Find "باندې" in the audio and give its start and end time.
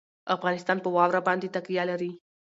1.27-1.51